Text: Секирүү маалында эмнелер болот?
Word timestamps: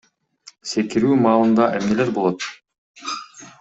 Секирүү 0.71 1.19
маалында 1.27 1.69
эмнелер 1.81 2.13
болот? 2.19 2.51